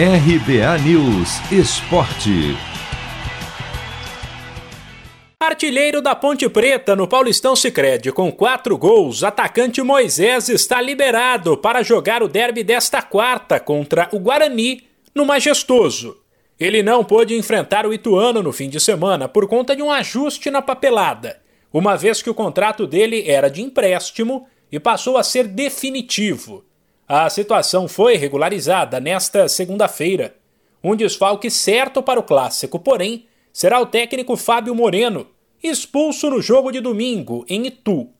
RBA 0.00 0.78
News 0.84 1.40
Esporte. 1.50 2.56
Artilheiro 5.40 6.00
da 6.00 6.14
Ponte 6.14 6.48
Preta 6.48 6.94
no 6.94 7.08
Paulistão 7.08 7.56
Sicredi 7.56 8.12
com 8.12 8.30
quatro 8.30 8.78
gols, 8.78 9.24
atacante 9.24 9.82
Moisés 9.82 10.48
está 10.48 10.80
liberado 10.80 11.56
para 11.56 11.82
jogar 11.82 12.22
o 12.22 12.28
derby 12.28 12.62
desta 12.62 13.02
quarta 13.02 13.58
contra 13.58 14.08
o 14.12 14.20
Guarani 14.20 14.84
no 15.12 15.26
Majestoso. 15.26 16.16
Ele 16.60 16.80
não 16.80 17.02
pôde 17.02 17.34
enfrentar 17.34 17.84
o 17.84 17.92
Ituano 17.92 18.40
no 18.40 18.52
fim 18.52 18.68
de 18.68 18.78
semana 18.78 19.26
por 19.26 19.48
conta 19.48 19.74
de 19.74 19.82
um 19.82 19.90
ajuste 19.90 20.48
na 20.48 20.62
papelada, 20.62 21.40
uma 21.72 21.96
vez 21.96 22.22
que 22.22 22.30
o 22.30 22.34
contrato 22.34 22.86
dele 22.86 23.28
era 23.28 23.50
de 23.50 23.62
empréstimo 23.62 24.46
e 24.70 24.78
passou 24.78 25.18
a 25.18 25.24
ser 25.24 25.48
definitivo. 25.48 26.64
A 27.08 27.30
situação 27.30 27.88
foi 27.88 28.16
regularizada 28.16 29.00
nesta 29.00 29.48
segunda-feira. 29.48 30.34
Um 30.84 30.94
desfalque 30.94 31.50
certo 31.50 32.02
para 32.02 32.20
o 32.20 32.22
clássico, 32.22 32.78
porém, 32.78 33.24
será 33.50 33.80
o 33.80 33.86
técnico 33.86 34.36
Fábio 34.36 34.74
Moreno, 34.74 35.26
expulso 35.62 36.28
no 36.28 36.42
jogo 36.42 36.70
de 36.70 36.80
domingo, 36.80 37.46
em 37.48 37.66
Itu. 37.66 38.10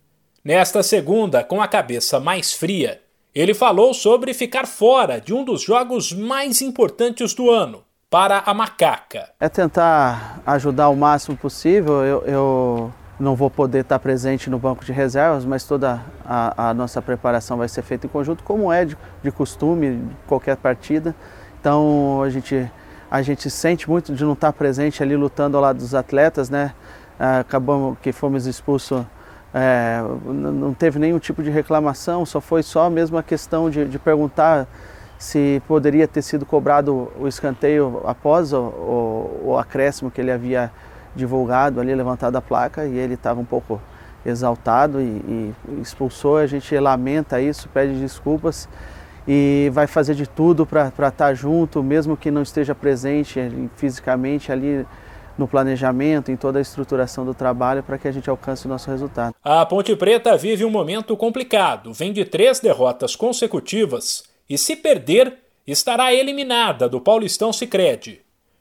Nesta 0.43 0.83
segunda, 0.83 1.45
com 1.45 1.61
a 1.61 1.69
cabeça 1.69 2.19
mais 2.19 2.55
fria, 2.55 3.03
ele 3.35 3.53
falou 3.53 3.93
sobre 3.93 4.33
ficar 4.33 4.67
fora 4.67 5.21
de 5.21 5.35
um 5.35 5.45
dos 5.45 5.61
jogos 5.61 6.15
mais 6.15 6.63
importantes 6.63 7.35
do 7.35 7.51
ano, 7.51 7.85
para 8.09 8.39
a 8.39 8.55
Macaca. 8.55 9.29
É 9.39 9.51
tentar 9.51 10.41
ajudar 10.47 10.89
o 10.89 10.97
máximo 10.97 11.37
possível. 11.37 12.03
Eu, 12.03 12.23
eu 12.23 12.95
não 13.19 13.35
vou 13.35 13.51
poder 13.51 13.81
estar 13.81 13.99
presente 13.99 14.49
no 14.49 14.59
banco 14.59 14.85
de 14.85 14.93
reservas, 14.93 15.45
mas 15.45 15.65
toda 15.65 16.01
a, 16.25 16.71
a 16.71 16.75
nossa 16.75 17.03
preparação 17.03 17.57
vai 17.57 17.69
ser 17.69 17.83
feita 17.83 18.07
em 18.07 18.09
conjunto, 18.09 18.45
como 18.45 18.73
é 18.73 18.85
de, 18.85 18.97
de 19.23 19.33
costume, 19.33 20.03
qualquer 20.27 20.57
partida. 20.57 21.15
Então 21.61 22.23
a 22.23 22.31
gente, 22.31 22.71
a 23.11 23.21
gente 23.21 23.51
sente 23.51 23.91
muito 23.91 24.15
de 24.15 24.25
não 24.25 24.35
estar 24.35 24.53
presente 24.53 25.03
ali 25.03 25.17
lutando 25.17 25.57
ao 25.57 25.63
lado 25.63 25.79
dos 25.79 25.95
atletas, 25.95 26.49
né? 26.49 26.73
Ah, 27.19 27.41
acabamos 27.41 27.99
que 28.01 28.13
fomos 28.13 28.47
expulsos, 28.47 29.05
é, 29.53 30.01
não 30.25 30.73
teve 30.73 31.01
nenhum 31.01 31.19
tipo 31.19 31.43
de 31.43 31.51
reclamação, 31.51 32.25
só 32.25 32.41
foi 32.41 32.63
só 32.63 32.89
mesmo 32.89 33.19
a 33.19 33.23
questão 33.23 33.69
de, 33.69 33.87
de 33.87 33.99
perguntar 33.99 34.69
se 35.19 35.61
poderia 35.67 36.07
ter 36.07 36.23
sido 36.23 36.47
cobrado 36.47 37.11
o 37.19 37.27
escanteio 37.27 38.03
após 38.05 38.53
o, 38.53 38.61
o, 38.61 39.41
o 39.47 39.59
acréscimo 39.59 40.13
que 40.13 40.21
ele 40.21 40.31
havia 40.31 40.71
divulgado 41.19 41.81
ali, 41.81 41.95
levantado 41.95 42.37
a 42.37 42.41
placa 42.41 42.87
e 42.87 42.97
ele 42.97 43.15
estava 43.15 43.39
um 43.39 43.45
pouco 43.45 43.83
exaltado 44.25 45.01
e, 45.01 45.05
e, 45.05 45.55
expulsou. 45.83 46.39
A 46.39 46.47
gente 46.47 46.79
lamenta 46.79 47.41
isso, 47.41 47.69
pede 47.69 48.01
desculpas 48.01 48.69
e 49.27 49.69
vai 49.73 49.87
fazer 49.87 50.15
de 50.15 50.27
tudo 50.27 50.65
para 50.65 50.89
estar 50.89 51.11
tá 51.11 51.35
junto, 51.35 51.83
mesmo 51.83 52.17
que 52.17 52.31
não 52.31 52.43
esteja 52.43 52.75
presente 52.75 53.39
fisicamente 53.77 54.51
ali 54.51 54.87
no 55.37 55.47
planejamento, 55.47 56.33
em 56.33 56.37
toda 56.37 56.59
a 56.59 56.63
estruturação 56.63 57.25
do 57.25 57.33
trabalho, 57.33 57.83
para 57.83 57.97
que 57.97 58.09
a 58.09 58.13
gente 58.13 58.29
alcance 58.29 58.67
o 58.67 58.69
nosso 58.69 58.91
resultado. 58.91 59.35
A 59.45 59.65
Ponte 59.65 59.95
Preta 59.95 60.37
vive 60.37 60.65
um 60.65 60.71
momento 60.71 61.17
complicado, 61.17 61.93
vem 61.93 62.13
de 62.13 62.25
três 62.25 62.59
derrotas 62.59 63.15
consecutivas 63.15 64.25
e, 64.51 64.59
se 64.59 64.75
perder, 64.75 65.39
estará 65.65 66.13
eliminada 66.13 66.89
do 66.89 67.01
Paulistão 67.01 67.53
Sicredi. 67.53 68.21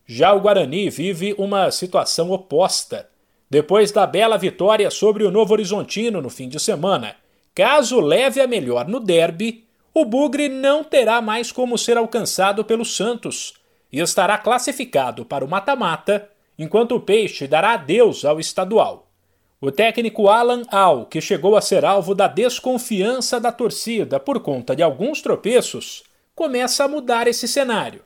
Já 0.10 0.34
o 0.34 0.40
Guarani 0.40 0.90
vive 0.90 1.36
uma 1.38 1.70
situação 1.70 2.32
oposta. 2.32 3.10
Depois 3.50 3.92
da 3.92 4.08
bela 4.08 4.38
vitória 4.38 4.90
sobre 4.90 5.26
o 5.26 5.32
Novo 5.32 5.52
Horizontino 5.52 6.22
no 6.22 6.30
fim 6.30 6.48
de 6.48 6.62
semana, 6.62 7.18
caso 7.54 8.00
leve 8.00 8.40
a 8.40 8.48
melhor 8.48 8.88
no 8.88 9.02
derby, 9.02 9.66
o 9.94 10.06
Bugre 10.06 10.48
não 10.48 10.82
terá 10.82 11.22
mais 11.22 11.52
como 11.52 11.78
ser 11.78 11.98
alcançado 11.98 12.64
pelo 12.64 12.86
Santos 12.86 13.56
e 13.92 14.00
estará 14.00 14.38
classificado 14.38 15.26
para 15.26 15.44
o 15.44 15.48
mata-mata, 15.48 16.30
enquanto 16.58 16.96
o 16.96 17.02
Peixe 17.02 17.46
dará 17.46 17.74
adeus 17.74 18.24
ao 18.24 18.40
estadual. 18.40 19.12
O 19.60 19.72
técnico 19.72 20.30
Alan 20.30 20.62
Al, 20.72 21.06
que 21.06 21.20
chegou 21.20 21.58
a 21.58 21.62
ser 21.62 21.84
alvo 21.84 22.16
da 22.16 22.28
desconfiança 22.28 23.42
da 23.42 23.52
torcida 23.52 24.22
por 24.22 24.40
conta 24.40 24.74
de 24.74 24.84
alguns 24.84 25.22
tropeços, 25.22 26.04
começa 26.34 26.86
a 26.86 26.88
mudar 26.88 27.28
esse 27.28 27.46
cenário. 27.46 28.04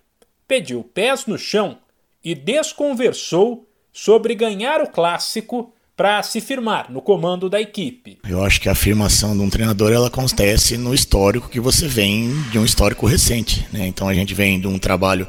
Pediu 0.48 0.84
pés 0.84 1.28
no 1.28 1.38
chão 1.38 1.78
e 2.24 2.36
desconversou 2.36 3.68
sobre 3.92 4.36
ganhar 4.36 4.82
o 4.82 4.88
clássico 4.88 5.74
para 5.96 6.24
se 6.24 6.42
firmar 6.42 6.92
no 6.92 7.02
comando 7.02 7.50
da 7.50 7.62
equipe. 7.62 8.18
Eu 8.28 8.44
acho 8.44 8.60
que 8.60 8.70
a 8.70 8.72
afirmação 8.72 9.36
de 9.36 9.44
um 9.44 9.50
treinador 9.50 9.92
ela 9.92 10.08
acontece 10.08 10.78
no 10.78 10.94
histórico 10.94 11.50
que 11.50 11.60
você 11.60 11.88
vem 11.88 12.32
de 12.52 12.58
um 12.58 12.66
histórico 12.66 13.06
recente, 13.06 13.68
né? 13.72 13.86
Então 13.86 14.08
a 14.08 14.14
gente 14.14 14.34
vem 14.34 14.60
de 14.60 14.68
um 14.68 14.80
trabalho 14.80 15.28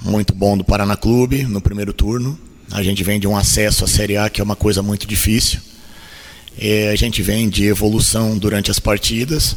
muito 0.00 0.34
bom 0.34 0.56
do 0.56 0.64
Paraná 0.64 0.96
Clube 0.96 1.44
no 1.44 1.60
primeiro 1.60 1.92
turno. 1.92 2.38
A 2.70 2.82
gente 2.82 3.04
vem 3.04 3.20
de 3.20 3.26
um 3.26 3.36
acesso 3.36 3.84
à 3.84 3.88
Série 3.88 4.16
A 4.16 4.30
que 4.30 4.40
é 4.40 4.44
uma 4.44 4.56
coisa 4.56 4.82
muito 4.82 5.06
difícil. 5.06 5.60
A 6.90 6.96
gente 6.96 7.20
vem 7.20 7.48
de 7.48 7.66
evolução 7.66 8.38
durante 8.38 8.70
as 8.70 8.78
partidas. 8.78 9.56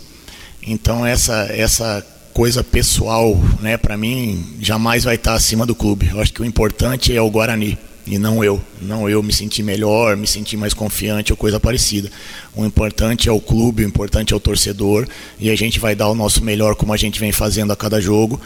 Então 0.62 1.06
essa 1.06 1.48
essa 1.52 2.06
coisa 2.36 2.62
pessoal, 2.62 3.34
né, 3.62 3.78
para 3.78 3.96
mim, 3.96 4.58
jamais 4.60 5.06
vai 5.06 5.16
estar 5.16 5.36
acima 5.36 5.66
do 5.66 5.74
clube. 5.74 6.10
Eu 6.12 6.20
acho 6.20 6.34
que 6.34 6.42
o 6.42 6.46
importante 6.46 7.16
é 7.16 7.22
o 7.22 7.32
Guarani 7.32 7.78
e 8.06 8.20
não 8.20 8.44
eu. 8.44 8.62
Não 8.82 9.10
eu 9.10 9.24
me 9.24 9.32
sentir 9.32 9.64
melhor, 9.64 10.18
me 10.18 10.28
sentir 10.28 10.58
mais 10.58 10.74
confiante 10.74 11.32
ou 11.32 11.38
coisa 11.38 11.62
parecida. 11.62 12.12
O 12.54 12.66
importante 12.66 13.30
é 13.30 13.32
o 13.32 13.40
clube, 13.40 13.86
o 13.86 13.88
importante 13.88 14.34
é 14.34 14.36
o 14.36 14.40
torcedor 14.42 15.08
e 15.40 15.50
a 15.50 15.56
gente 15.56 15.80
vai 15.80 15.96
dar 15.96 16.10
o 16.10 16.14
nosso 16.14 16.44
melhor 16.44 16.76
como 16.76 16.92
a 16.92 16.98
gente 16.98 17.22
vem 17.22 17.32
fazendo 17.32 17.72
a 17.72 17.76
cada 17.76 18.02
jogo 18.02 18.40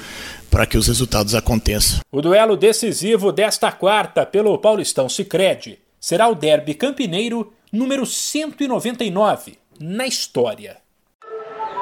para 0.51 0.67
que 0.67 0.77
os 0.77 0.85
resultados 0.85 1.33
aconteçam. 1.33 2.01
O 2.11 2.21
duelo 2.21 2.55
decisivo 2.55 3.31
desta 3.31 3.71
quarta 3.71 4.23
pelo 4.23 4.55
Paulistão 4.59 5.09
Sicredi 5.09 5.79
será 5.99 6.27
o 6.27 6.35
derby 6.35 6.75
campineiro 6.75 7.51
número 7.73 8.05
199 8.05 9.57
na 9.79 10.05
história. 10.05 10.77